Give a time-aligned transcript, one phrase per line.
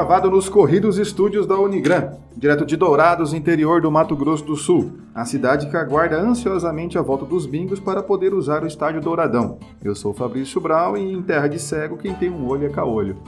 [0.00, 4.92] Gravado nos corridos estúdios da Unigran, direto de Dourados, interior do Mato Grosso do Sul.
[5.14, 9.58] A cidade que aguarda ansiosamente a volta dos bingos para poder usar o estádio Douradão.
[9.84, 13.18] Eu sou Fabrício Brau e em terra de cego quem tem um olho é caolho.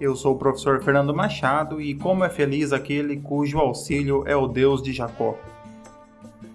[0.00, 4.46] Eu sou o professor Fernando Machado e como é feliz aquele cujo auxílio é o
[4.46, 5.36] Deus de Jacó.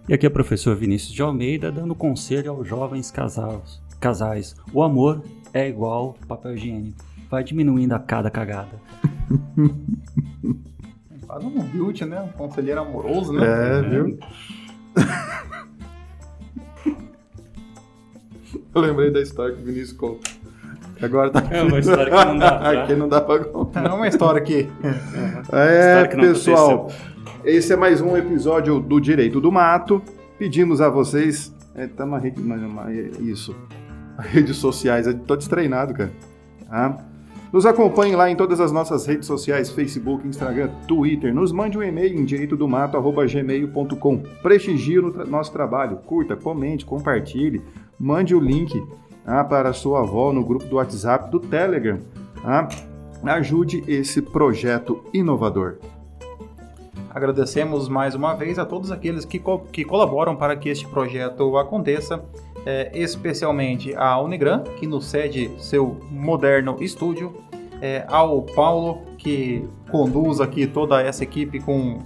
[0.07, 3.81] E aqui é o professor Vinícius de Almeida dando conselho aos jovens casais.
[3.99, 4.55] casais.
[4.71, 5.21] O amor
[5.53, 7.10] é igual papel higiênico.
[7.31, 8.77] Vai diminuindo a cada cagada.
[11.25, 12.19] Faz um build, né?
[12.21, 13.45] Um conselheiro amoroso, né?
[13.45, 14.19] É, viu?
[18.75, 20.29] Eu lembrei da história que o Vinícius conta.
[21.01, 21.41] Agora tá.
[21.49, 22.51] É uma história que não dá.
[22.59, 22.71] Pra...
[22.83, 23.85] Aqui não dá pra contar.
[23.85, 24.69] É uma história aqui.
[24.83, 24.89] É,
[25.41, 26.71] História que não pessoal.
[26.71, 27.01] aconteceu.
[27.45, 30.01] Esse é mais um episódio do Direito do Mato.
[30.37, 31.55] Pedimos a vocês.
[31.75, 32.41] É, tá uma rede.
[32.41, 33.55] Uma, uma- isso.
[34.19, 35.07] Redes sociais.
[35.07, 36.11] Eu tô destreinado, cara.
[36.69, 36.97] Tá?
[37.51, 41.33] Nos acompanhe lá em todas as nossas redes sociais: Facebook, Instagram, Twitter.
[41.33, 44.17] Nos mande um e-mail em direitodomato.gmail.com.
[44.41, 45.97] Prestigie o nosso trabalho.
[46.05, 47.61] Curta, comente, compartilhe.
[47.99, 48.81] Mande o link
[49.25, 51.99] tá, para a sua avó no grupo do WhatsApp do Telegram.
[52.41, 52.67] tá?
[53.23, 55.75] Ajude esse projeto inovador.
[57.13, 61.57] Agradecemos mais uma vez a todos aqueles que, co- que colaboram para que este projeto
[61.57, 62.23] aconteça,
[62.65, 67.35] é, especialmente a Unigran, que nos cede seu moderno estúdio,
[67.81, 71.99] é, ao Paulo, que conduz aqui toda essa equipe com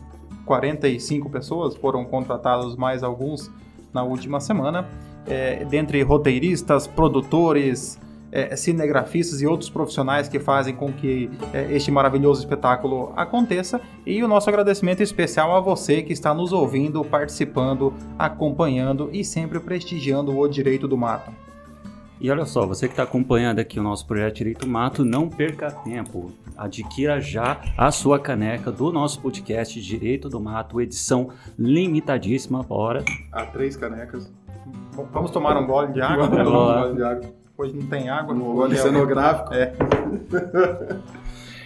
[0.45, 3.51] 45 pessoas, foram contratados mais alguns
[3.93, 4.87] na última semana,
[5.27, 7.99] é, dentre roteiristas, produtores,
[8.35, 13.79] é, cinegrafistas e outros profissionais que fazem com que é, este maravilhoso espetáculo aconteça.
[14.05, 19.59] E o nosso agradecimento especial a você que está nos ouvindo, participando, acompanhando e sempre
[19.59, 21.31] prestigiando o Direito do Mato.
[22.19, 25.71] E olha só, você que está acompanhando aqui o nosso projeto Direito Mato, não perca
[25.71, 26.31] tempo.
[26.57, 32.63] Adquira já a sua caneca do nosso podcast Direito do Mato, edição limitadíssima.
[32.63, 33.03] Bora.
[33.31, 34.31] Há três canecas.
[35.11, 36.27] Vamos tomar um gole de água?
[36.27, 36.91] Vamos lá.
[36.93, 37.44] de água.
[37.57, 38.33] Hoje não tem água.
[38.33, 39.51] No óleo é- cenográfico.
[39.55, 39.73] É.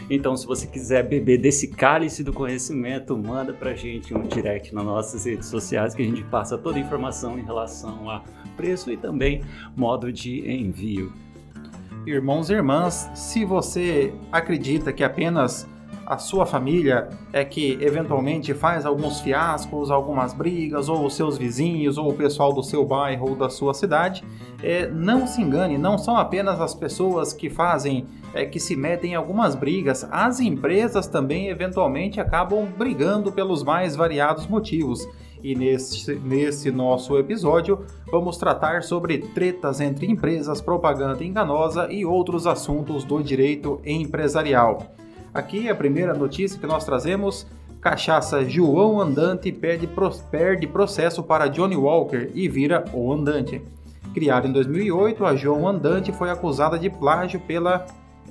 [0.10, 4.84] Então, se você quiser beber desse cálice do conhecimento, manda pra gente um direct nas
[4.84, 8.24] nossas redes sociais que a gente passa toda a informação em relação a
[8.58, 9.44] preço e também
[9.76, 11.14] modo de envio.
[12.08, 15.68] Irmãos e irmãs, se você acredita que apenas
[16.10, 22.00] a sua família é que eventualmente faz alguns fiascos, algumas brigas, ou os seus vizinhos,
[22.00, 24.24] ou o pessoal do seu bairro ou da sua cidade,
[24.64, 29.12] é, não se engane, não são apenas as pessoas que fazem, é, que se metem
[29.12, 35.08] em algumas brigas, as empresas também eventualmente acabam brigando pelos mais variados motivos.
[35.44, 42.48] E nesse, nesse nosso episódio vamos tratar sobre tretas entre empresas, propaganda enganosa e outros
[42.48, 44.96] assuntos do direito empresarial.
[45.40, 47.48] Aqui a primeira notícia que nós trazemos:
[47.80, 49.90] cachaça João Andante perde,
[50.30, 53.62] perde processo para Johnny Walker e vira o Andante.
[54.14, 57.86] Criada em 2008, a João Andante foi acusada de plágio pela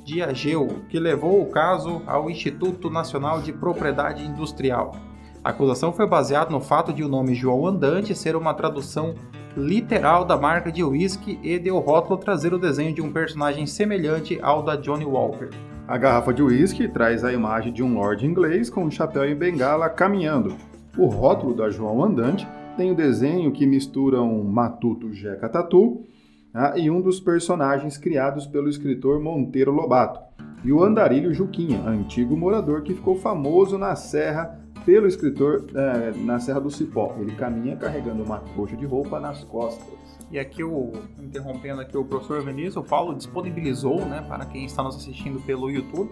[0.05, 4.95] Diageo, que levou o caso ao Instituto Nacional de Propriedade Industrial.
[5.43, 9.15] A acusação foi baseada no fato de o nome João Andante ser uma tradução
[9.57, 13.67] literal da marca de uísque e de o rótulo trazer o desenho de um personagem
[13.67, 15.49] semelhante ao da Johnny Walker.
[15.89, 19.35] A garrafa de uísque traz a imagem de um lord inglês com um chapéu e
[19.35, 20.55] bengala caminhando.
[20.99, 26.05] O rótulo da João Andante tem o desenho que mistura um matuto Jeca Tatu
[26.53, 26.77] tá?
[26.77, 30.21] e um dos personagens criados pelo escritor Monteiro Lobato.
[30.63, 36.39] E o andarilho Juquinha, antigo morador que ficou famoso na serra pelo escritor eh, na
[36.39, 37.17] Serra do Cipó.
[37.19, 40.18] Ele caminha carregando uma trouxa de roupa nas costas.
[40.31, 44.83] E aqui, o, interrompendo aqui o professor Vinícius, o Paulo disponibilizou, né, para quem está
[44.83, 46.11] nos assistindo pelo YouTube,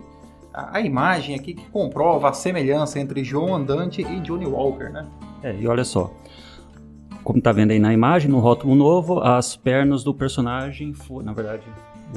[0.53, 5.07] a, a imagem aqui que comprova a semelhança entre João Andante e Johnny Walker, né?
[5.43, 6.11] É, e olha só.
[7.23, 11.65] Como tá vendo aí na imagem, no rótulo novo, as pernas do personagem na verdade,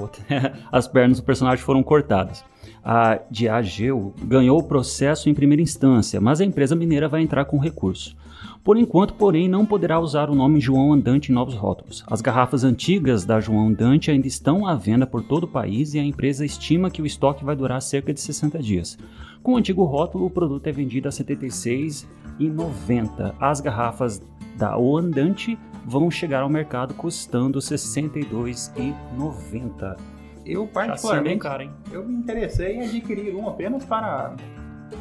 [0.02, 0.24] outro,
[0.72, 2.44] as pernas do personagem foram cortadas.
[2.84, 7.58] A Diageo ganhou o processo em primeira instância, mas a empresa mineira vai entrar com
[7.58, 8.16] recurso.
[8.64, 12.04] Por enquanto, porém, não poderá usar o nome João Andante em novos rótulos.
[12.08, 16.00] As garrafas antigas da João Andante ainda estão à venda por todo o país e
[16.00, 18.98] a empresa estima que o estoque vai durar cerca de 60 dias.
[19.42, 23.34] Com o antigo rótulo, o produto é vendido a R$ 76,90.
[23.40, 24.22] As garrafas
[24.60, 29.98] da O Andante vão chegar ao mercado custando R$ 62,90.
[30.46, 31.72] Eu bem particularmente, caro, hein?
[31.92, 34.36] eu me interessei em adquirir um apenas para,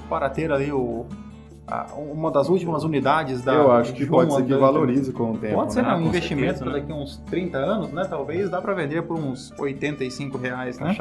[0.08, 1.06] para ter ali o,
[1.66, 5.32] a- uma das últimas unidades da Eu acho que João pode ser que valorize com
[5.32, 5.54] o tempo.
[5.54, 5.88] Pode ser né?
[5.88, 6.80] né, um Com investimento certeza, né?
[6.80, 8.04] daqui a uns 30 anos, né?
[8.08, 10.90] Talvez dá para vender por uns 85 reais, né?
[10.90, 10.92] A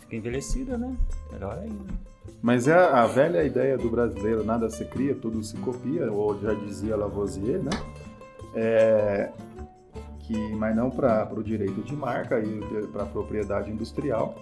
[0.00, 0.92] fica envelhecida, né?
[1.32, 2.13] Melhor ainda.
[2.42, 6.52] Mas é a velha ideia do brasileiro, nada se cria, tudo se copia, ou já
[6.52, 7.70] dizia Lavoisier, né?
[8.54, 9.30] É,
[10.20, 12.60] que, mas não para o direito de marca e
[12.92, 14.34] para a propriedade industrial.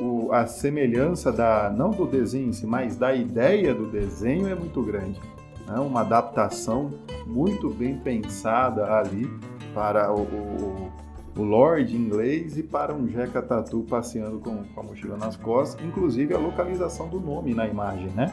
[0.00, 4.54] O- a semelhança da não do desenho em si, mas da ideia do desenho é
[4.54, 5.20] muito grande.
[5.66, 5.78] né?
[5.78, 6.90] Uma adaptação
[7.26, 9.28] muito bem pensada ali
[9.74, 10.92] para o, o,
[11.36, 15.84] o Lord inglês e para um Jeca Tatu passeando com, com a mochila nas costas,
[15.84, 18.32] inclusive a localização do nome na imagem, né?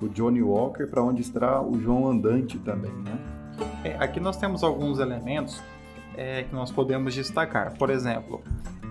[0.00, 3.18] O Johnny Walker, para onde está o João Andante também, né?
[3.84, 5.62] É, aqui nós temos alguns elementos
[6.16, 7.76] é, que nós podemos destacar.
[7.78, 8.42] Por exemplo,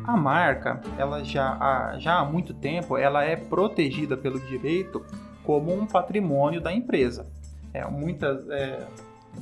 [0.04, 5.04] a marca, ela já há, já há muito tempo, ela é protegida pelo direito
[5.44, 7.26] como um patrimônio da empresa.
[7.74, 8.86] É, muitas, é,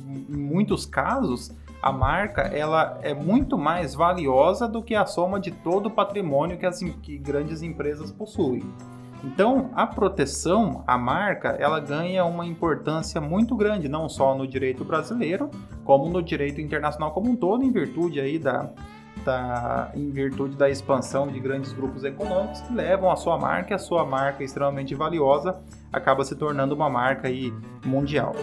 [0.06, 1.52] em muitos casos,
[1.82, 6.56] a marca ela é muito mais valiosa do que a soma de todo o patrimônio
[6.56, 8.62] que as que grandes empresas possuem.
[9.24, 14.84] Então, a proteção à marca, ela ganha uma importância muito grande, não só no direito
[14.84, 15.48] brasileiro,
[15.84, 18.70] como no direito internacional como um todo, em virtude aí da,
[19.24, 23.74] da em virtude da expansão de grandes grupos econômicos que levam a sua marca, e
[23.74, 25.56] a sua marca extremamente valiosa
[25.92, 27.52] acaba se tornando uma marca aí
[27.84, 28.34] mundial.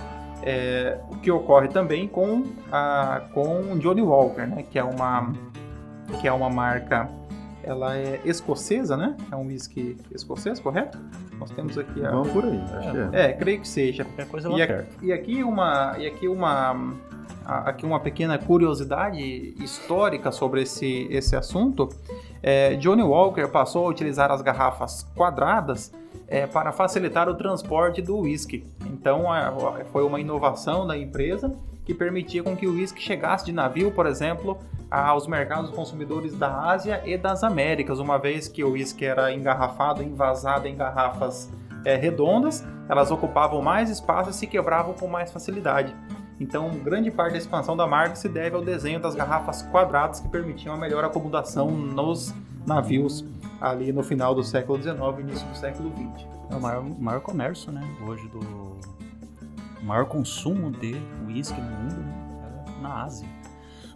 [0.43, 5.31] É, o que ocorre também com a com Johnny Walker, né, que é uma
[6.21, 7.09] que é uma marca
[7.61, 9.15] ela é escocesa, né?
[9.31, 10.97] É um whisky escocês, correto?
[11.37, 13.25] Nós temos aqui a Vamos por aí, acho que é.
[13.25, 14.05] é, creio que seja.
[14.05, 15.05] Qualquer coisa E perto.
[15.05, 16.93] e aqui uma e aqui uma
[17.45, 19.21] a- aqui uma pequena curiosidade
[19.61, 21.89] histórica sobre esse esse assunto.
[22.41, 25.91] É, Johnny Walker passou a utilizar as garrafas quadradas
[26.29, 28.63] é, para facilitar o transporte do whisky.
[28.85, 31.51] Então a- foi uma inovação da empresa
[31.85, 34.57] que permitia com que o whisky chegasse de navio, por exemplo,
[34.91, 40.03] aos mercados consumidores da Ásia e das Américas, uma vez que o whisky era engarrafado,
[40.03, 41.49] envasado em garrafas
[41.83, 45.95] é, redondas, elas ocupavam mais espaço e se quebravam com mais facilidade.
[46.39, 50.27] Então, grande parte da expansão da marca se deve ao desenho das garrafas quadradas que
[50.29, 52.33] permitiam a melhor acomodação nos
[52.65, 53.25] navios
[53.59, 56.25] ali no final do século XIX início do século XX.
[56.49, 57.81] É o maior, maior comércio, né?
[58.07, 58.39] Hoje do.
[58.39, 60.95] O maior consumo de
[61.25, 62.65] uísque no mundo, né?
[62.81, 63.27] Na Ásia.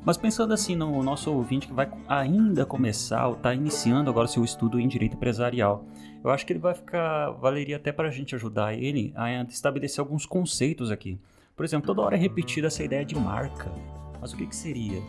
[0.06, 4.44] Mas pensando assim no nosso ouvinte que vai ainda começar ou está iniciando agora seu
[4.44, 5.86] estudo em direito empresarial,
[6.24, 7.31] eu acho que ele vai ficar.
[7.31, 11.19] Valeria até para a gente ajudar ele a estabelecer alguns conceitos aqui.
[11.56, 13.71] Por exemplo, toda hora é repetida essa ideia de marca.
[14.19, 15.01] Mas o que, que seria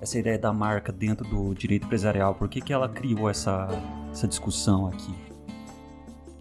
[0.00, 2.34] essa ideia da marca dentro do direito empresarial?
[2.34, 3.68] Por que, que ela criou essa,
[4.10, 5.14] essa discussão aqui?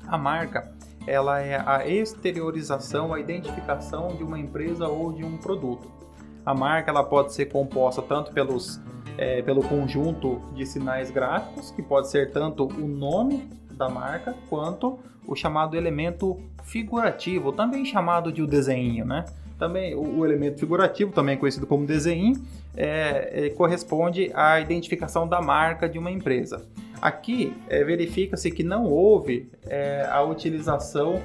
[0.07, 0.71] A marca,
[1.07, 5.89] ela é a exteriorização, a identificação de uma empresa ou de um produto.
[6.45, 8.79] A marca ela pode ser composta tanto pelos,
[9.17, 14.99] é, pelo conjunto de sinais gráficos, que pode ser tanto o nome da marca, quanto
[15.27, 19.25] o chamado elemento figurativo, também chamado de o desenho, né?
[19.57, 22.35] Também o, o elemento figurativo, também conhecido como desenho,
[22.77, 26.65] é, é, corresponde à identificação da marca de uma empresa.
[27.01, 31.21] Aqui é, verifica-se que não houve é, a utilização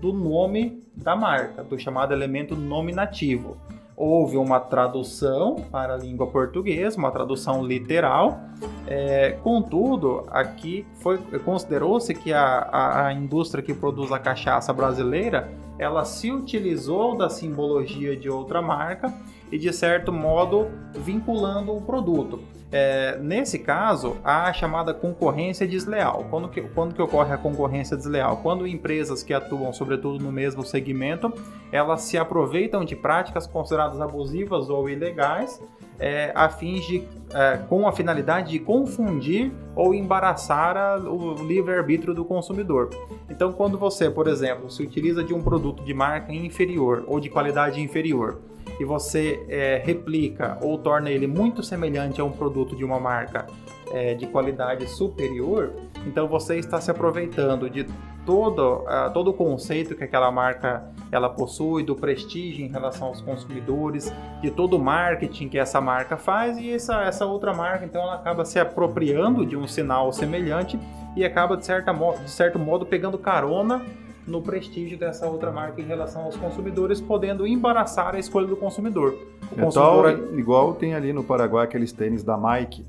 [0.00, 3.56] do nome da marca, do chamado elemento nominativo.
[3.96, 8.40] Houve uma tradução para a língua portuguesa, uma tradução literal.
[8.86, 15.52] É, contudo, aqui foi considerou-se que a, a, a indústria que produz a cachaça brasileira
[15.78, 19.12] ela se utilizou da simbologia de outra marca
[19.52, 22.40] e de certo modo vinculando o produto.
[22.74, 26.26] É, nesse caso, há a chamada concorrência desleal.
[26.30, 28.38] Quando que, quando que ocorre a concorrência desleal?
[28.38, 31.30] Quando empresas que atuam, sobretudo no mesmo segmento,
[31.70, 35.60] elas se aproveitam de práticas consideradas abusivas ou ilegais,
[36.00, 42.14] é, a fins de, é, com a finalidade de confundir ou embaraçar a, o livre-arbítrio
[42.14, 42.88] do consumidor.
[43.28, 47.28] Então, quando você, por exemplo, se utiliza de um produto de marca inferior ou de
[47.28, 48.40] qualidade inferior,
[48.78, 53.46] e você é, replica ou torna ele muito semelhante a um produto de uma marca
[53.92, 55.72] é, de qualidade superior,
[56.06, 57.86] então você está se aproveitando de
[58.24, 63.20] todo, uh, todo o conceito que aquela marca ela possui, do prestígio em relação aos
[63.20, 68.02] consumidores, de todo o marketing que essa marca faz e essa, essa outra marca então
[68.02, 70.78] ela acaba se apropriando de um sinal semelhante
[71.16, 73.84] e acaba de, certa de certo modo pegando carona
[74.26, 79.14] no prestígio dessa outra marca em relação aos consumidores, podendo embaraçar a escolha do consumidor.
[79.50, 82.84] O É consumidor tal, igual tem ali no Paraguai aqueles tênis da Nike.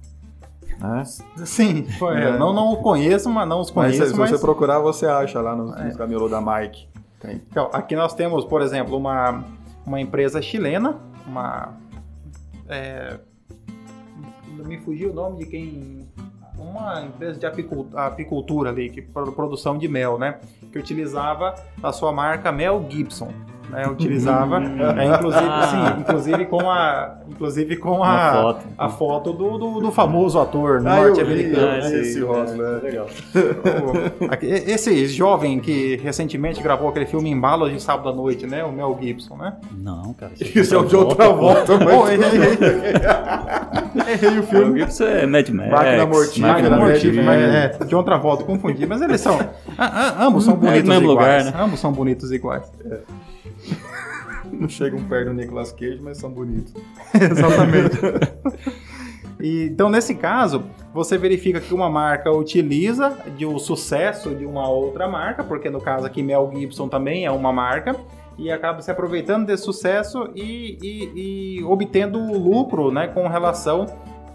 [0.79, 1.03] Né?
[1.45, 2.37] Sim, foi, É.
[2.37, 5.55] não, não conheço, mas não os Mas conheço, se mas, você procurar, você acha lá
[5.55, 5.85] nos, É.
[5.85, 6.87] nos camelô da Nike.
[7.19, 7.41] Tem.
[7.49, 9.43] Então, aqui nós temos, por exemplo, uma,
[9.85, 11.73] uma empresa chilena, uma.
[12.67, 13.17] É,
[14.65, 16.07] me fugiu o nome de quem.
[16.63, 20.39] Uma empresa de apicultura, apicultura ali, que produção de mel, né?
[20.71, 23.31] Que utilizava a sua marca Mel Gibson
[23.73, 25.67] né, utilizava, é, inclusive, ah.
[25.95, 28.65] sim, inclusive com a, inclusive com a, foto.
[28.77, 31.67] a foto do, do, do famoso ator ah, norte-americano.
[31.67, 33.07] Ah, esse, esse rótulo, é legal.
[34.41, 38.97] esse jovem que recentemente gravou aquele filme Embalo de Sábado à Noite, né, o Mel
[39.01, 39.53] Gibson, né?
[39.75, 40.33] Não, cara.
[40.39, 41.77] Isso é o de outra volta.
[41.77, 42.57] Bom, errei,
[44.13, 44.73] errei o filme.
[44.73, 45.71] Mel Gibson é Mad Max.
[45.71, 46.53] Máquina Mortífera.
[46.53, 48.85] Máquina Mortífera, mas é, de outra volta, confundi.
[48.85, 49.39] Mas eles são,
[50.19, 51.03] ambos são bonitos é iguais.
[51.03, 51.53] Lugar, né?
[51.57, 52.71] Ambos são bonitos iguais.
[54.51, 56.73] Não chegam perto do Nicolas Cage, mas são bonitos.
[57.13, 57.97] Exatamente.
[59.39, 64.69] E, então, nesse caso, você verifica que uma marca utiliza de um sucesso de uma
[64.69, 67.93] outra marca, porque no caso aqui Mel Gibson também é uma marca,
[68.37, 73.85] e acaba se aproveitando desse sucesso e, e, e obtendo lucro né, com relação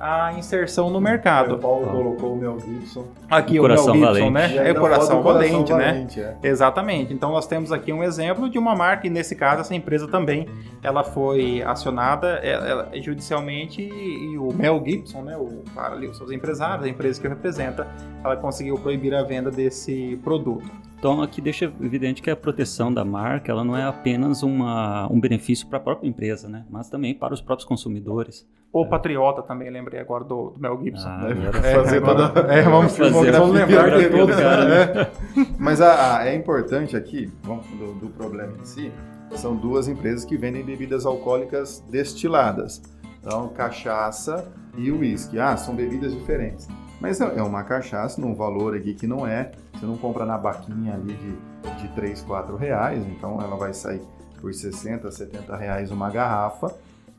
[0.01, 1.55] a inserção no mercado.
[1.55, 3.07] O Paulo colocou o Mel Gibson.
[3.29, 4.31] Aqui o, o Mel Gibson, valente.
[4.31, 4.69] né?
[4.69, 5.93] É o coração, valente, né?
[5.93, 6.37] Valente, é.
[6.43, 7.13] Exatamente.
[7.13, 10.49] Então nós temos aqui um exemplo de uma marca e nesse caso essa empresa também
[10.83, 16.17] ela foi acionada ela, ela, judicialmente e, e, o Mel Gibson, né, o para os
[16.17, 17.87] seus empresários, a empresa que representa,
[18.23, 20.71] ela conseguiu proibir a venda desse produto.
[20.99, 25.21] Então aqui deixa evidente que a proteção da marca ela não é apenas uma, um
[25.21, 26.65] benefício para a própria empresa, né?
[26.69, 28.47] mas também para os próprios consumidores.
[28.73, 28.89] O é.
[28.89, 31.09] Patriota também, lembrei agora do, do Mel Gibson.
[31.09, 31.29] Ah,
[31.65, 32.41] é, fazer toda...
[32.53, 35.03] é, vamos, fazer vamos lembrar que todos, cara, né?
[35.03, 35.47] É.
[35.59, 38.93] Mas a, a, é importante aqui, vamos, do, do problema em si,
[39.37, 42.83] são duas empresas que vendem bebidas alcoólicas destiladas.
[43.21, 45.39] Então, cachaça e uísque.
[45.39, 46.69] Ah, são bebidas diferentes.
[47.01, 49.53] Mas é, uma cachaça num valor aqui que não é.
[49.73, 54.03] Você não compra na baquinha ali de, de 3, 4 reais, então ela vai sair
[54.41, 56.75] por 60, 70 reais uma garrafa.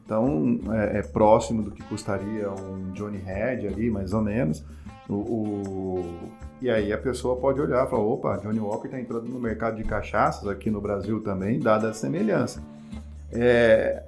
[0.05, 4.63] Então é, é próximo do que custaria um Johnny Head ali, mais ou menos.
[5.09, 6.29] O, o,
[6.61, 9.75] e aí a pessoa pode olhar e falar, opa, Johnny Walker está entrando no mercado
[9.75, 12.61] de cachaças aqui no Brasil também, dada a semelhança.
[13.31, 14.03] É,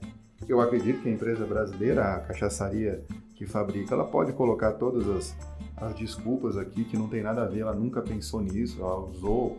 [0.48, 3.03] eu acredito que a empresa brasileira, a cachaçaria
[3.36, 5.36] que fabrica, ela pode colocar todas as,
[5.77, 9.58] as desculpas aqui, que não tem nada a ver, ela nunca pensou nisso, ela usou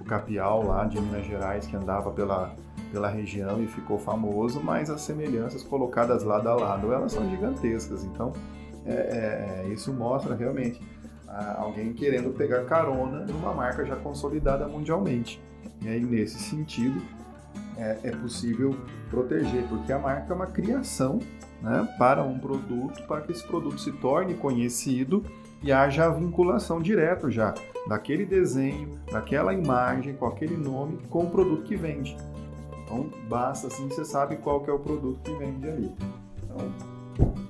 [0.00, 2.54] o capial lá de Minas Gerais que andava pela,
[2.92, 8.04] pela região e ficou famoso, mas as semelhanças colocadas lado a lado, elas são gigantescas,
[8.04, 8.32] então
[8.86, 10.80] é, é, isso mostra realmente
[11.58, 15.42] alguém querendo pegar carona numa marca já consolidada mundialmente.
[15.82, 17.02] E aí, nesse sentido,
[17.76, 18.74] é, é possível
[19.10, 21.18] proteger, porque a marca é uma criação
[21.60, 25.24] né, para um produto, para que esse produto se torne conhecido
[25.62, 27.54] e haja a vinculação direto já
[27.88, 32.16] daquele desenho, daquela imagem, com aquele nome, com o produto que vende.
[32.84, 35.92] Então, basta assim, você sabe qual que é o produto que vende ali.
[36.44, 36.95] Então,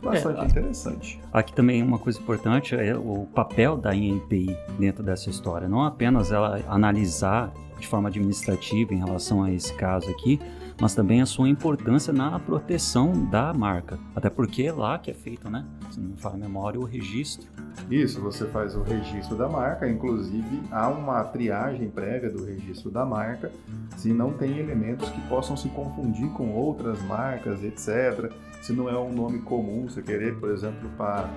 [0.02, 1.20] bastante é, interessante.
[1.32, 5.68] Aqui também uma coisa importante é o papel da INPI dentro dessa história.
[5.68, 10.40] Não apenas ela analisar de forma administrativa em relação a esse caso aqui,
[10.80, 13.98] mas também a sua importância na proteção da marca.
[14.14, 15.64] Até porque é lá que é feito, né?
[15.90, 17.48] Se não me fala a memória, o registro.
[17.90, 23.04] Isso, você faz o registro da marca, inclusive há uma triagem prévia do registro da
[23.04, 23.50] marca,
[23.96, 28.32] se não tem elementos que possam se confundir com outras marcas, etc.
[28.60, 31.28] Se não é um nome comum, você querer, por exemplo, para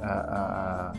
[0.00, 0.92] a, a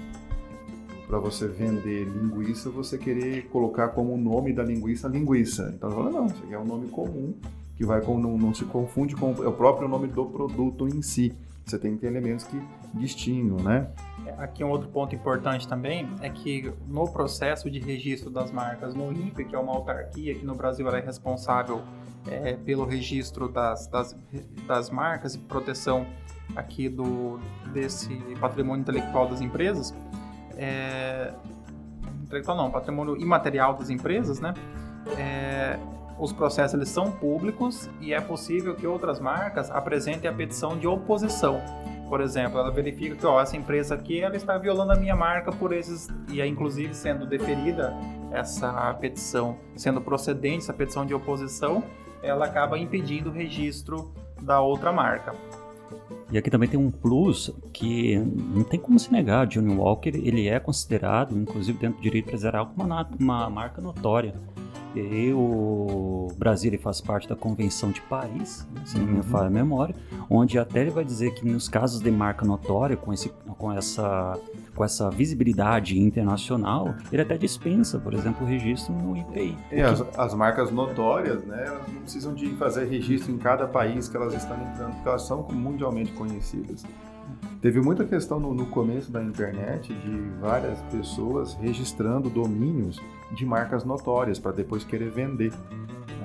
[1.08, 5.72] para você vender linguiça, você querer colocar como nome da linguiça linguiça.
[5.76, 7.36] Então, fala, não, isso aqui é um nome comum,
[7.76, 11.36] que vai com, não, não, se confunde com o próprio nome do produto em si.
[11.66, 12.62] Você tem que ter elementos que
[12.94, 13.88] distinguam, né?
[14.26, 18.94] É, aqui um outro ponto importante também é que no processo de registro das marcas
[18.94, 21.82] no INPE, que é uma autarquia que no Brasil ela é responsável
[22.28, 24.16] é, pelo registro das, das,
[24.68, 26.06] das marcas e proteção
[26.56, 27.40] aqui do
[27.74, 29.94] desse patrimônio intelectual das empresas,
[30.56, 31.34] é,
[32.24, 34.54] intelectual não, patrimônio imaterial das empresas, né?
[35.18, 35.78] É,
[36.18, 40.88] os processos eles são públicos e é possível que outras marcas apresentem a petição de
[40.88, 41.62] oposição.
[42.08, 45.52] Por exemplo, ela verifica que ó, essa empresa aqui ela está violando a minha marca
[45.52, 47.94] por esses e é inclusive sendo deferida
[48.32, 51.84] essa petição, sendo procedente essa petição de oposição,
[52.22, 55.34] ela acaba impedindo o registro da outra marca.
[56.32, 59.46] E aqui também tem um plus que não tem como se negar.
[59.48, 64.34] Johnny Walker ele é considerado, inclusive dentro do direito empresarial, como uma, uma marca notória.
[64.96, 69.48] E o Brasil ele faz parte da Convenção de Paris, né, se não me falha
[69.48, 69.94] a memória,
[70.30, 74.40] onde até ele vai dizer que nos casos de marca notória, com, esse, com, essa,
[74.74, 79.58] com essa visibilidade internacional, ele até dispensa, por exemplo, o registro no IPI.
[79.72, 84.08] E as, as marcas notórias, né, elas não precisam de fazer registro em cada país
[84.08, 86.86] que elas estão entrando, porque elas são mundialmente conhecidas.
[87.62, 93.84] Teve muita questão no, no, começo da internet de várias pessoas registrando domínios de marcas
[93.84, 95.54] notórias para depois querer vender.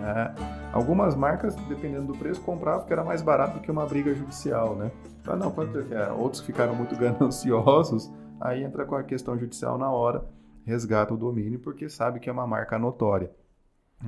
[0.02, 0.34] É,
[0.72, 4.74] algumas marcas, dependendo do preço, compravam porque era mais barato do que uma briga judicial,
[4.74, 4.90] né?
[5.26, 6.10] Ah, não, quanto é?
[6.12, 10.24] Outros ficaram muito gananciosos, aí entra com a questão judicial na hora,
[10.64, 13.30] resgata o domínio porque sabe que é uma marca notória.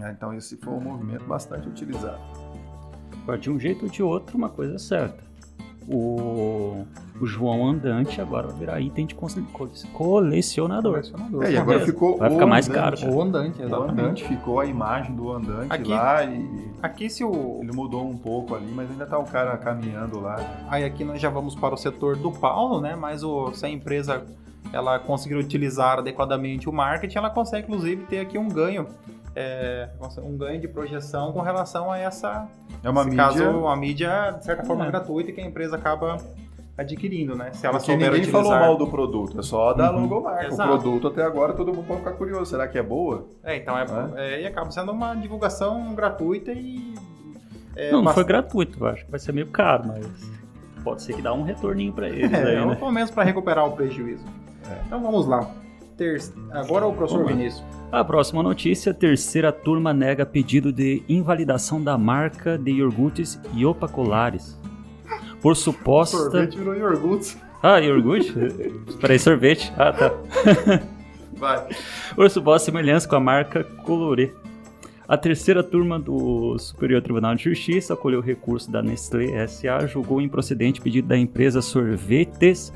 [0.00, 2.22] É, então esse foi um movimento bastante utilizado.
[3.38, 5.31] De um jeito ou de outro, uma coisa é certa
[5.88, 6.84] o,
[7.20, 10.92] o João Andante agora vai virar item de colecionador.
[10.92, 11.44] colecionador.
[11.44, 12.96] É, e agora ficou vai ficar mais caro.
[13.10, 14.00] O Andante, exatamente.
[14.00, 18.08] O Andante ficou a imagem do Andante aqui, lá e aqui se o ele mudou
[18.08, 20.36] um pouco ali, mas ainda tá o cara caminhando lá.
[20.68, 22.96] Aí aqui nós já vamos para o setor do Paulo, né?
[22.96, 24.24] Mas o, se a empresa
[24.72, 28.86] ela conseguir utilizar adequadamente o marketing, ela consegue inclusive ter aqui um ganho
[29.34, 32.48] é, um ganho de projeção com relação a essa.
[32.82, 33.16] É uma mídia.
[33.16, 34.90] Caso, uma mídia, de certa forma, é.
[34.90, 36.18] gratuita que a empresa acaba
[36.76, 37.52] adquirindo, né?
[37.52, 38.44] Se ela Porque souber ninguém utilizar...
[38.44, 40.02] falou mal do produto, é só da uhum.
[40.02, 40.46] logomarca.
[40.46, 40.74] Exato.
[40.74, 42.46] O produto até agora todo mundo pode ficar curioso.
[42.46, 43.26] Será que é boa?
[43.42, 43.84] É, então é,
[44.16, 44.34] é?
[44.34, 46.94] é e acaba sendo uma divulgação gratuita e.
[47.74, 50.06] É, não, não foi gratuito, eu acho que vai ser meio caro, mas
[50.84, 52.30] pode ser que dá um retorninho para eles.
[52.32, 52.74] É, aí, né?
[52.74, 54.24] pelo menos para recuperar o prejuízo.
[54.70, 54.82] É.
[54.86, 55.50] Então vamos lá.
[55.96, 56.20] Ter...
[56.50, 57.64] Agora o professor Vinícius.
[57.92, 64.58] A próxima notícia: terceira turma nega pedido de invalidação da marca de iogurtes Iopa Colares.
[65.42, 66.16] Por suposta.
[66.16, 67.36] Sorvete virou iogurtes.
[67.62, 68.32] Ah, iogurte?
[68.98, 69.70] Peraí, sorvete.
[69.76, 70.10] Ah, tá.
[71.36, 71.68] Vai.
[72.14, 74.32] Por suposta semelhança com a marca Colorê.
[75.06, 80.20] A terceira turma do Superior Tribunal de Justiça acolheu o recurso da Nestlé SA, julgou
[80.22, 82.72] improcedente pedido da empresa Sorvetes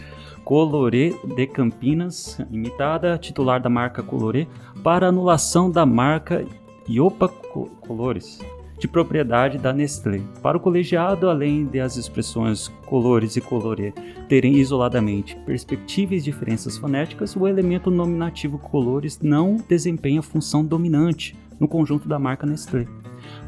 [0.47, 4.47] Colorê de Campinas, imitada, titular da marca Colorê,
[4.81, 6.47] para anulação da marca
[6.88, 8.38] Iopa Colores,
[8.79, 10.21] de propriedade da Nestlé.
[10.41, 13.93] Para o colegiado, além de as expressões colores e colorê
[14.29, 22.09] terem isoladamente perspectivas diferenças fonéticas, o elemento nominativo colores não desempenha função dominante no conjunto
[22.09, 22.87] da marca Nestlé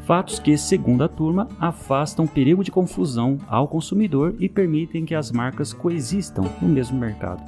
[0.09, 5.31] fatos que, segundo a turma, afastam perigo de confusão ao consumidor e permitem que as
[5.31, 7.43] marcas coexistam no mesmo mercado.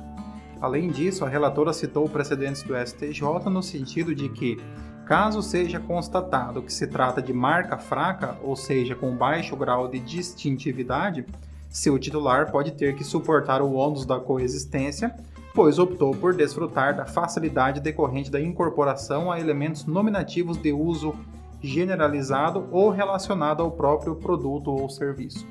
[0.62, 4.62] Além disso, a relatora citou precedentes do STJ no sentido de que,
[5.08, 9.98] caso seja constatado que se trata de marca fraca, ou seja, com baixo grau de
[9.98, 11.26] distintividade,
[11.68, 15.16] seu titular pode ter que suportar o ônus da coexistência,
[15.56, 21.16] pois optou por desfrutar da facilidade decorrente da incorporação a elementos nominativos de uso
[21.62, 25.48] generalizado ou relacionado ao próprio produto ou serviço.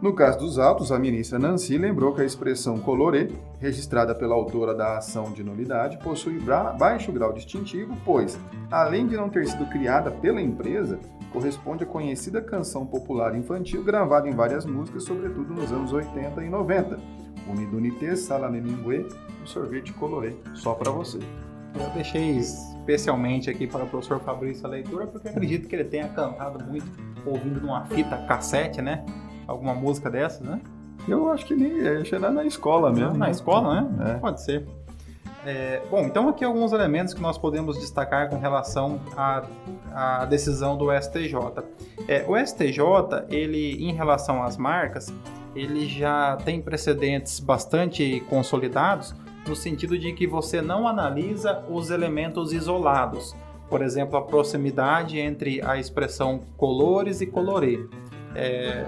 [0.00, 4.74] No caso dos autos, a ministra Nancy lembrou que a expressão colorê, registrada pela autora
[4.74, 6.38] da ação de nulidade, possui
[6.78, 8.38] baixo grau distintivo, pois,
[8.70, 11.00] além de não ter sido criada pela empresa,
[11.32, 16.50] corresponde à conhecida canção popular infantil gravada em várias músicas, sobretudo nos anos 80 e
[16.50, 17.00] 90.
[17.48, 19.08] Unidunité, Salamemingue,
[19.42, 21.18] o sorvete colorê, só para você.
[21.74, 22.36] Eu deixei
[22.86, 26.86] especialmente aqui para o professor Fabrício a leitura, porque acredito que ele tenha cantado muito
[27.26, 29.04] ouvindo numa fita cassete, né?
[29.48, 30.60] Alguma música dessas, né?
[31.08, 31.86] Eu acho que nem.
[31.88, 33.16] Acho que na escola mesmo.
[33.16, 33.30] Na né?
[33.32, 34.12] escola, né?
[34.12, 34.14] É.
[34.14, 34.66] Pode ser.
[35.44, 39.44] É, bom, então aqui alguns elementos que nós podemos destacar com relação à,
[39.92, 41.34] à decisão do STJ.
[42.08, 42.80] É, o STJ,
[43.28, 45.12] ele, em relação às marcas,
[45.54, 49.14] ele já tem precedentes bastante consolidados
[49.46, 53.34] no sentido de que você não analisa os elementos isolados.
[53.68, 57.84] Por exemplo, a proximidade entre a expressão colores e colorê.
[58.34, 58.86] É,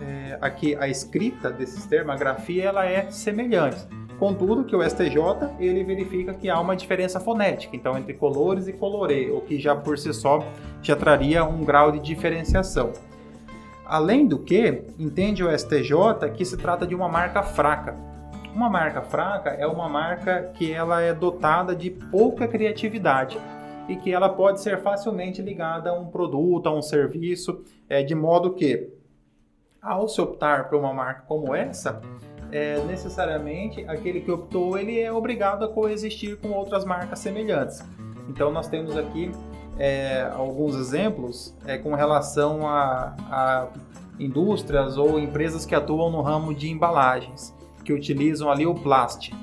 [0.00, 3.86] é, aqui a escrita desses termos, a grafia, ela é semelhante.
[4.18, 5.16] Contudo, que o STJ
[5.58, 9.76] ele verifica que há uma diferença fonética, então entre colores e colorê, o que já
[9.76, 10.42] por si só
[10.82, 12.92] já traria um grau de diferenciação.
[13.84, 17.94] Além do que, entende o STJ que se trata de uma marca fraca,
[18.56, 23.38] uma marca fraca é uma marca que ela é dotada de pouca criatividade
[23.86, 28.14] e que ela pode ser facilmente ligada a um produto, a um serviço, é, de
[28.14, 28.88] modo que,
[29.80, 32.00] ao se optar por uma marca como essa,
[32.50, 37.84] é, necessariamente aquele que optou ele é obrigado a coexistir com outras marcas semelhantes.
[38.26, 39.30] Então nós temos aqui
[39.78, 43.68] é, alguns exemplos é, com relação a, a
[44.18, 47.54] indústrias ou empresas que atuam no ramo de embalagens
[47.86, 49.36] que utilizam ali o plástico.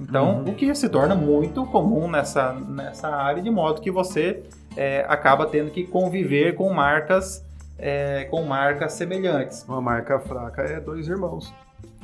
[0.00, 0.50] Então, uhum.
[0.50, 4.42] o que se torna muito comum nessa, nessa área, de modo que você
[4.76, 7.44] é, acaba tendo que conviver com marcas
[7.78, 9.64] é, com marcas semelhantes.
[9.68, 11.52] Uma marca fraca é dois irmãos.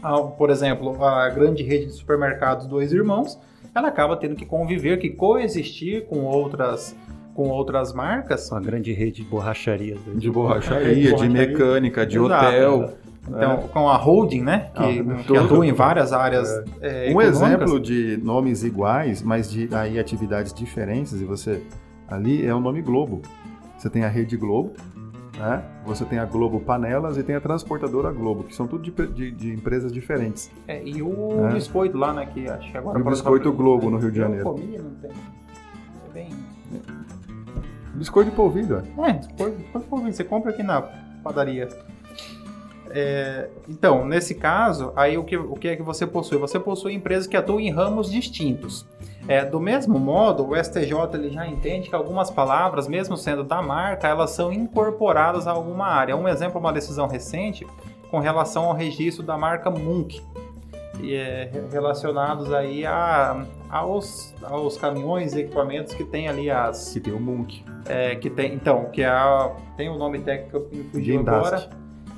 [0.02, 3.38] Ah, por exemplo, a grande rede de supermercados Dois Irmãos,
[3.74, 6.96] ela acaba tendo que conviver, que coexistir com outras
[7.34, 8.50] com outras marcas.
[8.50, 9.96] Uma grande rede de borracharia.
[10.14, 11.16] De borracharia, de, borracharia.
[11.16, 12.46] de mecânica, de Exato.
[12.46, 12.92] hotel.
[13.28, 13.56] Então, é.
[13.68, 14.70] com a holding, né?
[14.74, 16.48] Que, ah, que atua em várias áreas.
[16.80, 17.10] É.
[17.10, 21.62] É, um exemplo de nomes iguais, mas de aí atividades diferentes, e você
[22.08, 23.22] ali é o nome Globo.
[23.78, 24.72] Você tem a rede Globo,
[25.38, 25.62] né?
[25.86, 29.30] Você tem a Globo Panelas e tem a transportadora Globo, que são tudo de, de,
[29.30, 30.50] de empresas diferentes.
[30.66, 31.54] É, e o né?
[31.54, 32.26] biscoito lá, né?
[32.26, 32.98] Que acho que agora.
[32.98, 34.48] E o biscoito Globo no Rio de Janeiro.
[34.48, 35.10] Eu comi, não tem.
[35.10, 36.30] É bem.
[37.94, 39.10] Biscoito de polvilho, é.
[39.10, 40.12] É, biscoito, biscoito de polvilho.
[40.12, 40.82] Você compra aqui na
[41.22, 41.68] padaria.
[42.94, 46.36] É, então, nesse caso, aí o que, o que é que você possui?
[46.38, 48.86] Você possui empresas que atuam em ramos distintos.
[49.26, 53.62] É, do mesmo modo, o STJ ele já entende que algumas palavras, mesmo sendo da
[53.62, 56.16] marca, elas são incorporadas a alguma área.
[56.16, 57.66] Um exemplo, uma decisão recente
[58.10, 60.20] com relação ao registro da marca Munk,
[61.00, 66.92] e é, relacionados aí a, aos, aos caminhões e equipamentos que tem ali as...
[66.92, 67.64] Que tem o Munk.
[67.86, 71.70] É, que tem, então, que é a, tem o nome técnico que eu fugiu agora,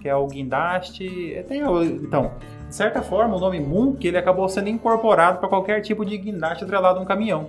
[0.05, 1.33] que é o guindaste.
[1.35, 2.33] É, então,
[2.69, 6.63] de certa forma, o nome Munk ele acabou sendo incorporado para qualquer tipo de guindaste
[6.63, 7.49] atrelado a um caminhão.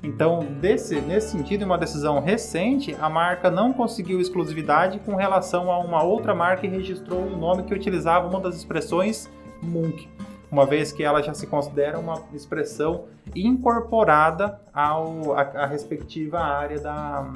[0.00, 5.68] Então, desse, nesse sentido, em uma decisão recente, a marca não conseguiu exclusividade com relação
[5.68, 9.28] a uma outra marca e registrou um nome que utilizava uma das expressões
[9.60, 10.08] Munk,
[10.48, 17.32] uma vez que ela já se considera uma expressão incorporada à respectiva área da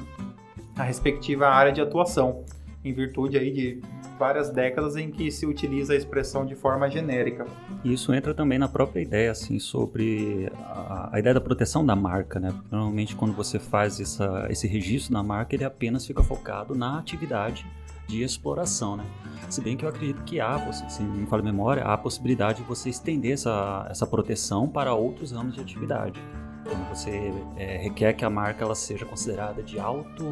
[0.77, 2.43] a respectiva área de atuação,
[2.85, 3.81] em virtude aí de
[4.17, 7.45] várias décadas em que se utiliza a expressão de forma genérica.
[7.83, 12.39] Isso entra também na própria ideia, assim, sobre a, a ideia da proteção da marca,
[12.39, 12.53] né?
[12.71, 17.65] Normalmente quando você faz essa, esse registro da marca, ele apenas fica focado na atividade
[18.07, 19.05] de exploração, né?
[19.49, 22.67] Se bem que eu acredito que há, se me fala memória, há a possibilidade de
[22.67, 26.21] você estender essa, essa proteção para outros ramos de atividade.
[26.67, 30.25] Quando você é, requer que a marca ela seja considerada de alto,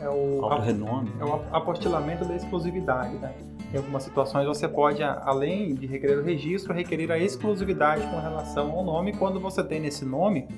[0.00, 1.12] é o, alto renome.
[1.20, 3.32] É o apostilamento da exclusividade, né?
[3.72, 8.72] Em algumas situações você pode, além de requerer o registro, requerer a exclusividade com relação
[8.72, 9.12] ao nome.
[9.12, 10.48] Quando você tem nesse nome,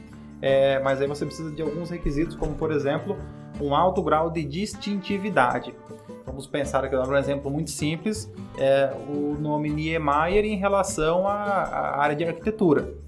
[0.41, 3.19] é, mas aí você precisa de alguns requisitos, como por exemplo,
[3.61, 5.75] um alto grau de distintividade.
[6.25, 12.01] Vamos pensar aqui, um exemplo muito simples, é o nome Niemeyer em relação à, à
[12.01, 13.04] área de arquitetura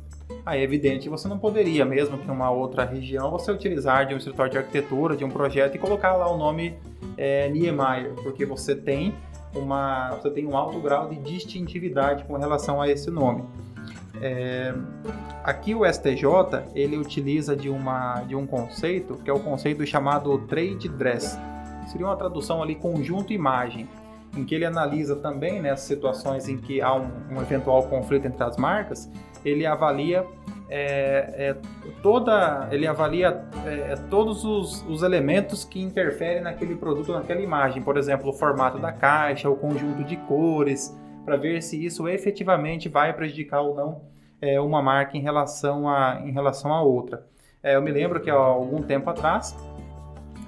[0.46, 4.14] aí é evidente que você não poderia, mesmo que uma outra região, você utilizar de
[4.14, 6.78] um escritório de arquitetura, de um projeto e colocar lá o nome
[7.18, 9.12] é, Niemeyer, porque você tem
[9.52, 13.42] uma, você tem um alto grau de distintividade com relação a esse nome.
[14.22, 14.72] É,
[15.42, 16.24] aqui o STJ
[16.74, 21.36] ele utiliza de, uma, de um conceito que é o conceito chamado trade dress.
[21.88, 23.88] Seria uma tradução ali conjunto imagem,
[24.36, 28.42] em que ele analisa também né, situações em que há um, um eventual conflito entre
[28.44, 29.10] as marcas
[29.44, 30.26] ele avalia
[30.68, 31.56] é, é,
[32.02, 37.80] toda, ele avalia é, todos os, os, elementos que interferem naquele produto, naquela imagem.
[37.80, 42.88] Por exemplo, o formato da caixa, o conjunto de cores, para ver se isso efetivamente
[42.88, 44.02] vai prejudicar ou não
[44.40, 47.24] é, uma marca em relação a, em relação a outra.
[47.62, 49.56] É, eu me lembro que há algum tempo atrás,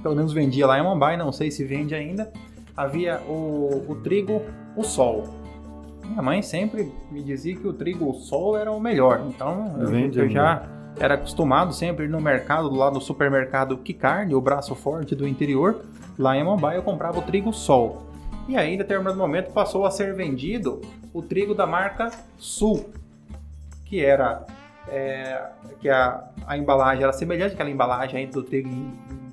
[0.03, 2.33] pelo menos vendia lá em Mumbai, não sei se vende ainda,
[2.79, 4.41] havia o, o trigo,
[4.77, 5.25] o sol.
[6.07, 9.21] Minha mãe sempre me dizia que o trigo sol era o melhor.
[9.27, 10.65] Então eu, eu já
[10.97, 15.17] era acostumado sempre ir no mercado, do lado do supermercado Que Carne, o braço forte
[15.17, 15.85] do interior.
[16.17, 18.07] Lá em Mumbai eu comprava o trigo sol.
[18.49, 20.81] E aí, em determinado momento, passou a ser vendido
[21.13, 22.89] o trigo da marca Sul,
[23.85, 24.47] que era
[24.89, 28.71] é, que a, a embalagem era semelhante àquela embalagem do trigo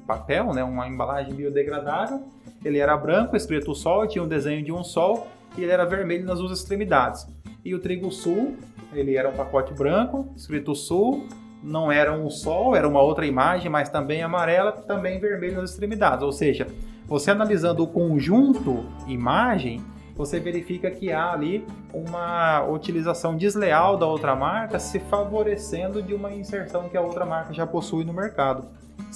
[0.06, 0.64] papel, né?
[0.64, 2.24] Uma embalagem biodegradável.
[2.64, 6.26] Ele era branco, escrito sol, tinha um desenho de um sol e ele era vermelho
[6.26, 7.28] nas duas extremidades.
[7.64, 8.56] E o trigo sul,
[8.94, 11.28] ele era um pacote branco, escrito sul,
[11.64, 16.24] não era um sol, era uma outra imagem, mas também amarela, também vermelho nas extremidades.
[16.24, 16.68] Ou seja,
[17.08, 19.84] você analisando o conjunto imagem,
[20.16, 26.32] você verifica que há ali uma utilização desleal da outra marca se favorecendo de uma
[26.32, 28.68] inserção que a outra marca já possui no mercado.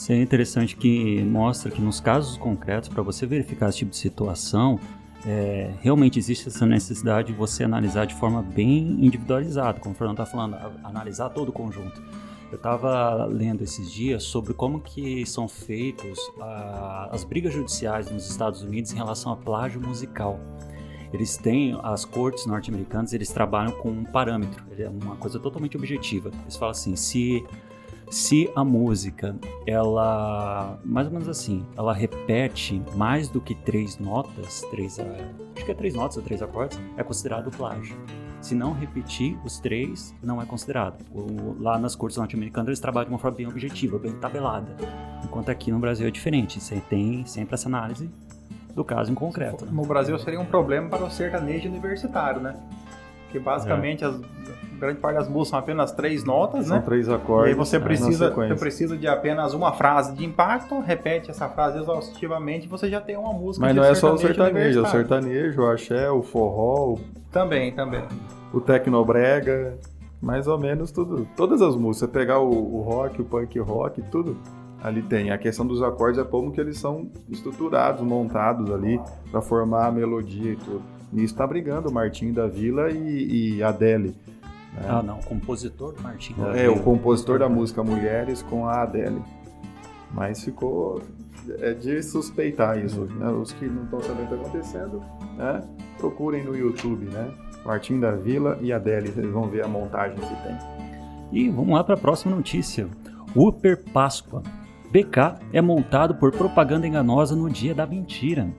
[0.08, 4.80] É interessante que mostra que nos casos concretos, para você verificar esse tipo de situação,
[5.26, 10.20] é, realmente existe essa necessidade de você analisar de forma bem individualizada, como o Fernando
[10.20, 12.02] está falando, analisar todo o conjunto.
[12.52, 16.18] Eu estava lendo esses dias sobre como que são feitos
[17.12, 20.40] as brigas judiciais nos Estados Unidos em relação a plágio musical.
[21.14, 26.32] Eles têm, as cortes norte-americanas, eles trabalham com um parâmetro, é uma coisa totalmente objetiva.
[26.44, 27.44] Eles falam assim, se
[28.10, 29.36] se a música,
[29.68, 35.72] ela, mais ou menos assim, ela repete mais do que três notas, três, acho que
[35.72, 37.96] é três notas ou três acordes, é considerado plágio.
[38.42, 41.04] Se não repetir os três, não é considerado.
[41.14, 44.76] O, lá nas cortes norte-americanas eles trabalham de uma forma bem objetiva, bem tabelada.
[45.24, 46.60] Enquanto aqui no Brasil é diferente.
[46.60, 48.10] Você tem sempre essa análise
[48.74, 49.66] do caso em concreto.
[49.66, 52.56] No Brasil seria um problema para o sertanejo universitário, né?
[53.30, 54.08] Porque basicamente é.
[54.08, 54.20] as,
[54.80, 56.82] grande parte das músicas são apenas três notas, são né?
[56.82, 57.48] São três acordes.
[57.48, 61.78] E aí você precisa, você precisa de apenas uma frase de impacto, repete essa frase
[61.78, 63.66] exaustivamente e você já tem uma música.
[63.66, 66.94] Mas não é só o sertanejo, é o sertanejo, o axé, o forró.
[66.94, 67.00] O...
[67.32, 68.04] Também, também.
[68.52, 69.78] O tecnobrega,
[70.20, 71.28] mais ou menos tudo.
[71.36, 74.38] Todas as músicas, você pegar o, o rock, o punk rock, tudo
[74.82, 75.30] ali tem.
[75.30, 79.92] A questão dos acordes é como que eles são estruturados, montados ali para formar a
[79.92, 80.99] melodia e tudo.
[81.12, 84.16] Nisso está brigando o Martim da Vila e, e Adele.
[84.74, 84.86] Né?
[84.88, 86.74] Ah, não, o compositor do Martim da É, Vila.
[86.74, 89.22] o compositor da música Mulheres com a Adele.
[90.12, 91.02] Mas ficou
[91.60, 93.06] é de suspeitar isso.
[93.06, 93.30] Né?
[93.30, 95.02] Os que não estão sabendo o que está acontecendo,
[95.38, 95.62] né?
[95.98, 97.32] procurem no YouTube, né?
[97.66, 100.58] Martim da Vila e Adele, vocês vão ver a montagem que tem.
[101.32, 102.88] E vamos lá para a próxima notícia.
[103.36, 104.42] Upper Páscoa.
[104.92, 108.50] BK é multado por propaganda enganosa no dia da mentira.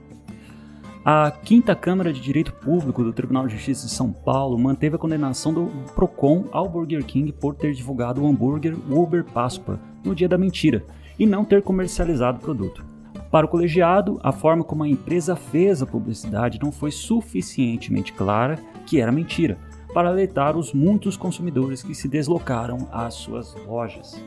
[1.03, 4.99] A Quinta Câmara de Direito Público do Tribunal de Justiça de São Paulo manteve a
[4.99, 10.29] condenação do Procon ao Burger King por ter divulgado o hambúrguer Uber Páscoa no dia
[10.29, 10.85] da mentira
[11.17, 12.85] e não ter comercializado o produto.
[13.31, 18.59] Para o colegiado, a forma como a empresa fez a publicidade não foi suficientemente clara
[18.85, 19.57] que era mentira,
[19.95, 24.23] para alertar os muitos consumidores que se deslocaram às suas lojas.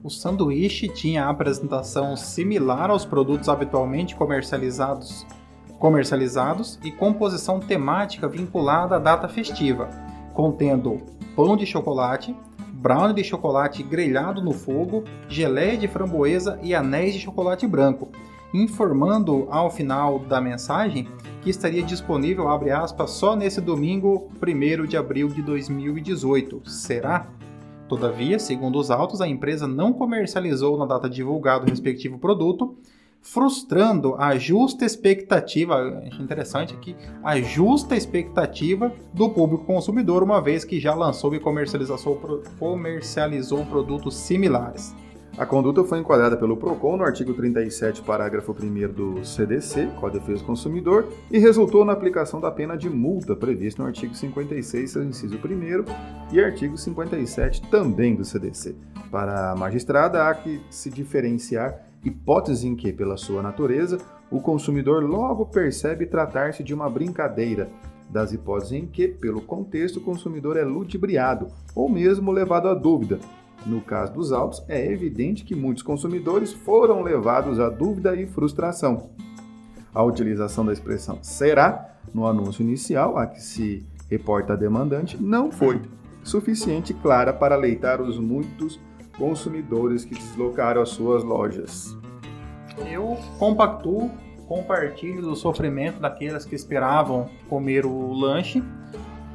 [0.00, 5.26] O sanduíche tinha apresentação similar aos produtos habitualmente comercializados,
[5.82, 9.90] comercializados e composição temática vinculada à data festiva,
[10.32, 11.00] contendo
[11.34, 12.36] pão de chocolate,
[12.74, 18.10] brownie de chocolate grelhado no fogo, geleia de framboesa e anéis de chocolate branco,
[18.54, 21.08] informando ao final da mensagem
[21.40, 26.62] que estaria disponível, abre aspas, só nesse domingo, 1 de abril de 2018.
[26.64, 27.26] Será?
[27.88, 32.76] Todavia, segundo os autos, a empresa não comercializou na data divulgada o respectivo produto,
[33.22, 40.80] frustrando a justa expectativa, interessante aqui, a justa expectativa do público consumidor, uma vez que
[40.80, 42.20] já lançou e comercializou,
[42.58, 44.94] comercializou produtos similares.
[45.38, 50.26] A conduta foi enquadrada pelo PROCON no artigo 37, parágrafo 1 do CDC, Código de
[50.26, 54.90] Defesa do Consumidor, e resultou na aplicação da pena de multa prevista no artigo 56,
[54.90, 58.76] seu inciso 1 e artigo 57 também do CDC.
[59.10, 63.98] Para a magistrada, há que se diferenciar hipótese em que, pela sua natureza,
[64.30, 67.70] o consumidor logo percebe tratar-se de uma brincadeira,
[68.10, 73.18] das hipóteses em que, pelo contexto, o consumidor é ludibriado ou mesmo levado à dúvida,
[73.64, 79.10] no caso dos autos, é evidente que muitos consumidores foram levados à dúvida e frustração.
[79.94, 85.50] A utilização da expressão será no anúncio inicial a que se reporta a demandante não
[85.50, 85.80] foi
[86.22, 88.80] suficiente clara para aleitar os muitos
[89.16, 91.96] consumidores que deslocaram as suas lojas.
[92.90, 94.10] Eu compactuo,
[94.46, 98.62] compartilho do sofrimento daqueles que esperavam comer o lanche,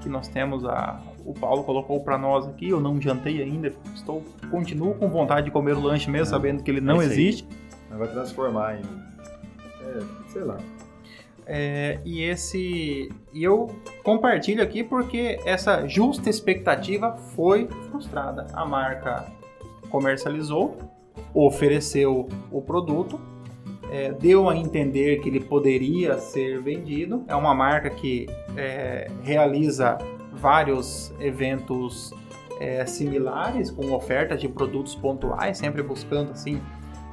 [0.01, 4.23] que nós temos a o Paulo colocou para nós aqui, eu não jantei ainda, estou
[4.49, 7.45] continuo com vontade de comer o lanche mesmo, sabendo que ele não é existe.
[7.91, 10.57] Vai transformar em, é, sei lá.
[11.45, 13.67] É, e esse e eu
[14.03, 18.47] compartilho aqui porque essa justa expectativa foi frustrada.
[18.53, 19.25] A marca
[19.89, 20.77] comercializou,
[21.33, 23.19] ofereceu o produto,
[23.91, 27.23] é, deu a entender que ele poderia ser vendido.
[27.27, 29.97] É uma marca que é, realiza
[30.33, 32.13] vários eventos
[32.59, 36.61] é, similares com ofertas de produtos pontuais, sempre buscando assim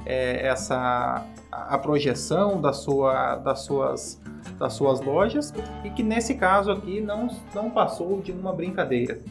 [0.05, 4.21] é, essa a projeção da sua, das, suas,
[4.59, 9.21] das suas lojas e que nesse caso aqui não, não passou de uma brincadeira.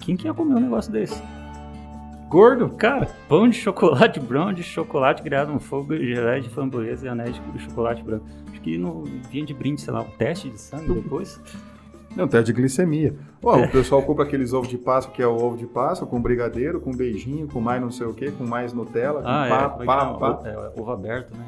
[0.00, 1.22] Quem que ia comer um negócio desse?
[2.28, 2.70] Gordo?
[2.70, 7.40] Cara, pão de chocolate brown de chocolate criado no fogo, geleia de framboesa e anéis
[7.52, 8.26] de chocolate branco.
[8.50, 11.40] Acho que não vinha de brinde, sei lá, um teste de sangue depois.
[12.16, 13.14] Não, teste de glicemia.
[13.42, 13.66] Ó, é.
[13.66, 16.80] O pessoal compra aqueles ovos de Páscoa, que é o ovo de Páscoa, com brigadeiro,
[16.80, 19.86] com beijinho, com mais não sei o que, com mais Nutella, com ah, pá, é,
[19.86, 20.40] pá, pá.
[20.44, 21.44] É, é, ovo aberto, né?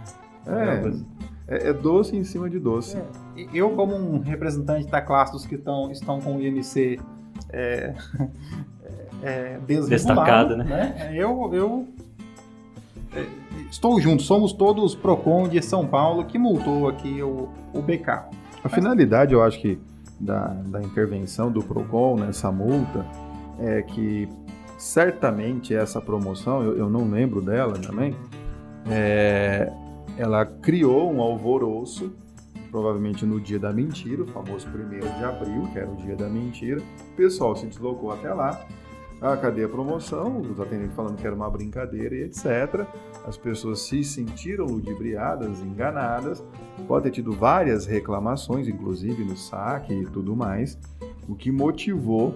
[1.49, 2.99] É, é, é, doce em cima de doce.
[2.99, 3.47] É.
[3.53, 7.01] Eu, como um representante da classe dos que estão, estão com o IMC
[9.23, 10.65] é, é, destacado, né?
[10.65, 11.11] né?
[11.15, 11.87] Eu, eu
[13.71, 18.09] estou junto, somos todos PROCON de São Paulo que multou aqui o, o BK.
[18.63, 19.79] A finalidade, eu acho que,
[20.19, 23.05] da, da intervenção do PROCON nessa multa
[23.59, 24.29] é que
[24.77, 28.15] certamente essa promoção, eu, eu não lembro dela também,
[28.89, 29.73] é,
[30.17, 32.13] ela criou um alvoroço,
[32.71, 36.29] provavelmente no dia da mentira, o famoso 1 de abril, que era o dia da
[36.29, 36.81] mentira.
[37.13, 38.61] O pessoal se deslocou até lá,
[39.21, 40.41] ah, cadê a promoção?
[40.41, 42.87] Os atendentes falando que era uma brincadeira e etc.
[43.27, 46.45] As pessoas se sentiram ludibriadas, enganadas.
[46.87, 50.79] Pode ter tido várias reclamações, inclusive no saque e tudo mais,
[51.29, 52.33] o que motivou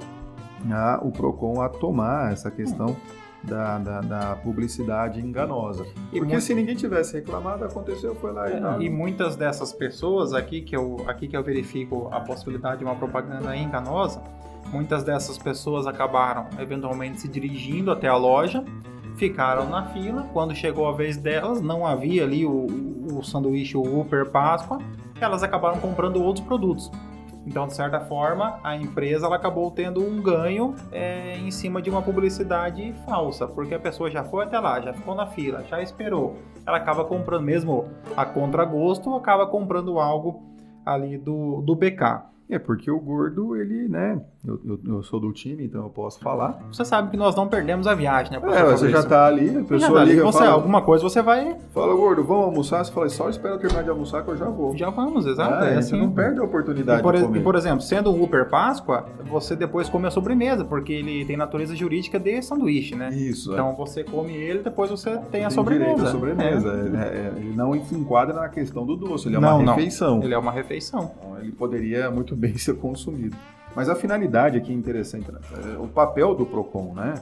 [0.70, 2.96] a, o PROCON a tomar essa questão
[3.42, 5.84] da, da, da, publicidade enganosa.
[6.12, 6.40] E Porque muito...
[6.40, 10.76] se ninguém tivesse reclamado, aconteceu, foi lá e é, E muitas dessas pessoas aqui que,
[10.76, 14.22] eu, aqui que eu verifico a possibilidade de uma propaganda enganosa,
[14.72, 18.64] Muitas dessas pessoas acabaram eventualmente se dirigindo até a loja,
[19.16, 20.26] ficaram na fila.
[20.32, 22.66] Quando chegou a vez delas, não havia ali o,
[23.12, 24.78] o sanduíche, o Upper Páscoa,
[25.20, 26.90] elas acabaram comprando outros produtos.
[27.46, 31.90] Então, de certa forma, a empresa ela acabou tendo um ganho é, em cima de
[31.90, 35.82] uma publicidade falsa, porque a pessoa já foi até lá, já ficou na fila, já
[35.82, 36.36] esperou.
[36.64, 40.40] Ela acaba comprando, mesmo a contragosto, acaba comprando algo
[40.86, 42.22] ali do, do BK.
[42.48, 44.20] É porque o gordo, ele, né?
[44.44, 46.60] Eu, eu, eu, sou do time, então eu posso falar.
[46.72, 48.40] Você sabe que nós não perdemos a viagem, né?
[48.52, 50.24] É, você já tá ali, a pessoa tá liga.
[50.24, 51.56] Você, fala, alguma coisa você vai.
[51.72, 52.84] Fala, gordo, vamos almoçar?
[52.84, 54.76] Você fala, só espera eu terminar de almoçar que eu já vou.
[54.76, 55.64] Já vamos, exato.
[55.64, 55.90] É, é assim.
[55.90, 57.36] Você não perde a oportunidade e por.
[57.36, 61.36] E, por exemplo, sendo o Uber Páscoa, você depois come a sobremesa, porque ele tem
[61.36, 63.14] natureza jurídica de sanduíche, né?
[63.14, 63.52] Isso.
[63.52, 63.54] É.
[63.54, 63.76] Então é.
[63.76, 66.08] você come ele, depois você tem, tem a sobremesa.
[66.08, 66.68] A sobremesa.
[66.96, 66.98] É.
[66.98, 67.32] é.
[67.36, 70.16] ele não se enquadra na questão do doce, ele é não, uma refeição.
[70.16, 70.24] Não.
[70.24, 71.12] Ele é uma refeição.
[71.16, 73.36] Então, ele poderia muito bem ser consumido.
[73.74, 75.40] Mas a finalidade aqui é interessante, né?
[75.74, 77.14] É, o papel do PROCON, né?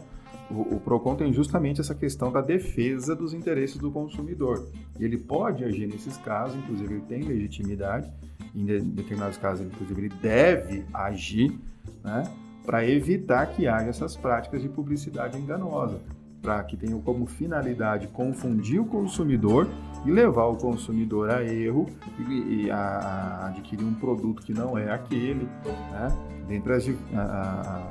[0.50, 4.68] O, o, PROCON tem justamente essa questão da defesa dos interesses do consumidor.
[4.98, 8.10] E ele pode agir nesses casos, inclusive ele tem legitimidade,
[8.54, 11.56] em determinados casos, inclusive ele deve agir,
[12.02, 12.24] né?
[12.64, 16.00] Para evitar que haja essas práticas de publicidade enganosa,
[16.40, 19.68] para que tenham como finalidade confundir o consumidor
[20.04, 21.86] e levar o consumidor a erro
[22.28, 25.48] e, e a, a adquirir um produto que não é aquele,
[25.90, 26.08] né?
[26.48, 26.84] dentre as,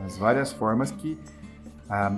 [0.05, 1.17] as várias formas que
[1.89, 2.13] a,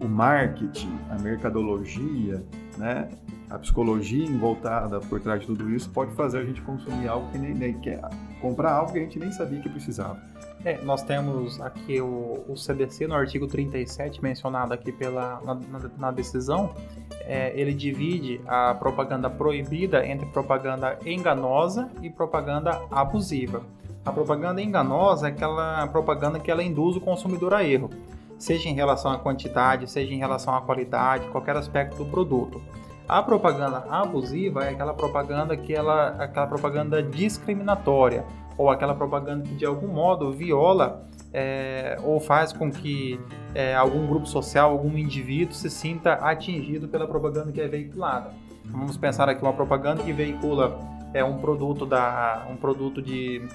[0.00, 2.42] o marketing, a mercadologia,
[2.78, 3.08] né,
[3.50, 7.38] a psicologia envoltada por trás de tudo isso pode fazer a gente consumir algo que
[7.38, 8.00] nem, nem quer,
[8.40, 10.20] comprar algo que a gente nem sabia que precisava.
[10.64, 15.90] É, nós temos aqui o, o, CDC no artigo 37 mencionado aqui pela, na, na,
[15.98, 16.74] na decisão,
[17.20, 23.62] é, ele divide a propaganda proibida entre propaganda enganosa e propaganda abusiva.
[24.06, 27.90] A propaganda enganosa é aquela propaganda que ela induz o consumidor a erro,
[28.38, 32.62] seja em relação à quantidade, seja em relação à qualidade, qualquer aspecto do produto.
[33.06, 38.24] A propaganda abusiva é aquela propaganda que ela, aquela propaganda discriminatória
[38.56, 43.20] ou aquela propaganda que de algum modo viola é, ou faz com que
[43.54, 48.30] é, algum grupo social, algum indivíduo se sinta atingido pela propaganda que é veiculada.
[48.64, 50.78] Vamos pensar aqui uma propaganda que veicula
[51.12, 53.46] é, um produto da um produto de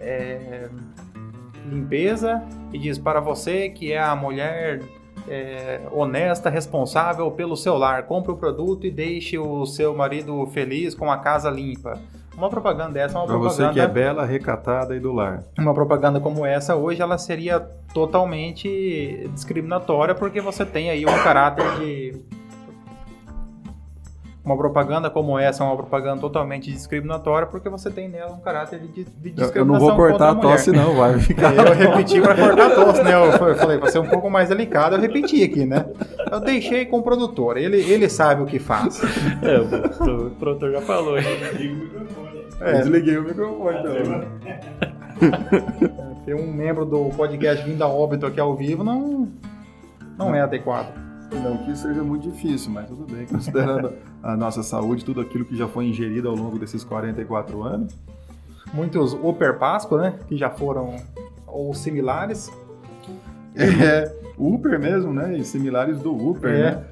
[0.00, 0.68] é,
[1.66, 4.82] limpeza e diz para você que é a mulher
[5.30, 10.94] é, honesta, responsável pelo seu lar, compre o produto e deixe o seu marido feliz
[10.94, 11.98] com a casa limpa.
[12.36, 13.68] Uma propaganda dessa é uma pra propaganda...
[13.68, 15.42] você que é bela, recatada e do lar.
[15.58, 17.58] Uma propaganda como essa hoje, ela seria
[17.92, 22.22] totalmente discriminatória porque você tem aí um caráter de
[24.48, 28.80] uma propaganda como essa é uma propaganda totalmente discriminatória porque você tem nela um caráter
[28.80, 29.54] de, de discriminação.
[29.54, 31.52] Eu não vou cortar a, a tosse, não, vai ficar.
[31.54, 33.14] Eu repeti para cortar a tosse, né?
[33.14, 35.84] Eu falei, para ser um pouco mais delicado, eu repeti aqui, né?
[36.30, 39.00] Eu deixei com o produtor, ele, ele sabe o que faz.
[39.42, 39.58] É,
[40.10, 42.46] o produtor já falou, desliguei o microfone.
[42.60, 43.98] É, desliguei o microfone, então.
[46.24, 49.28] Ter um membro do podcast vindo a óbito aqui ao vivo não,
[50.16, 51.07] não é adequado.
[51.32, 55.56] Não que seja muito difícil, mas tudo bem, considerando a nossa saúde, tudo aquilo que
[55.56, 57.94] já foi ingerido ao longo desses 44 anos.
[58.72, 60.18] Muitos Upper Páscoa, né?
[60.26, 60.96] Que já foram
[61.46, 62.50] ou similares.
[63.54, 65.36] É, Upper mesmo, né?
[65.36, 66.70] E similares do Upper, é.
[66.70, 66.84] né?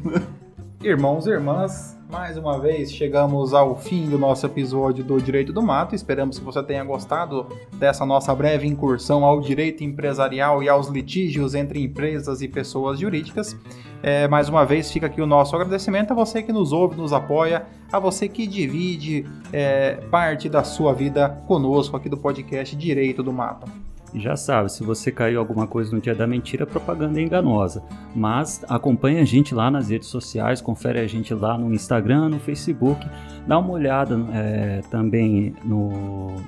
[0.82, 5.62] Irmãos e irmãs, mais uma vez chegamos ao fim do nosso episódio do Direito do
[5.62, 5.94] Mato.
[5.94, 11.54] Esperamos que você tenha gostado dessa nossa breve incursão ao direito empresarial e aos litígios
[11.54, 13.56] entre empresas e pessoas jurídicas.
[14.02, 17.12] É, mais uma vez fica aqui o nosso agradecimento a você que nos ouve, nos
[17.12, 23.22] apoia, a você que divide é, parte da sua vida conosco aqui do podcast Direito
[23.22, 23.89] do Mato.
[24.14, 27.82] Já sabe, se você caiu alguma coisa no dia da mentira, propaganda é enganosa.
[28.14, 32.40] Mas acompanha a gente lá nas redes sociais, confere a gente lá no Instagram, no
[32.40, 33.06] Facebook,
[33.46, 35.92] dá uma olhada é, também nos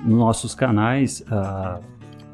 [0.03, 1.81] no nossos canais uh,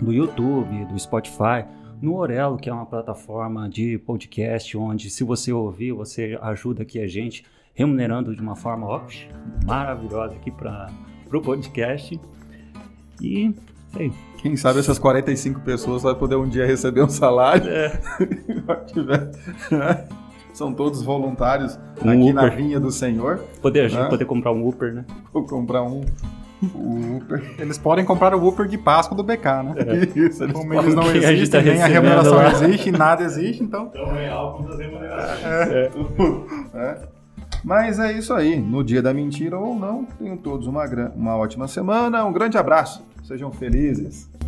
[0.03, 1.65] do YouTube, do Spotify,
[2.01, 6.99] no Orelo, que é uma plataforma de podcast, onde se você ouvir, você ajuda aqui
[6.99, 9.01] a gente, remunerando de uma forma ó,
[9.65, 10.89] maravilhosa aqui para
[11.31, 12.19] o podcast.
[13.21, 13.53] E
[13.91, 14.28] sei.
[14.41, 17.69] Quem sabe essas 45 pessoas vai poder um dia receber um salário.
[17.69, 17.99] É.
[20.53, 22.33] São todos voluntários um aqui Uber.
[22.33, 23.39] na vinha do Senhor.
[23.61, 24.05] Poder, né?
[24.05, 25.05] poder comprar um Uber, né?
[25.33, 26.05] Vou comprar um.
[27.57, 29.75] Eles podem comprar o Uber de Páscoa do BK, né?
[29.77, 29.95] É.
[30.19, 32.51] Isso, eles Como eles não existem, tá nem a remuneração lá.
[32.51, 33.91] existe, nada existe, então.
[33.93, 35.43] Então é algo das remunerações.
[35.43, 35.91] É.
[36.75, 36.97] É.
[37.63, 38.57] Mas é isso aí.
[38.57, 40.85] No dia da mentira ou não, tenham todos uma,
[41.15, 42.23] uma ótima semana.
[42.23, 43.05] Um grande abraço.
[43.23, 44.28] Sejam felizes.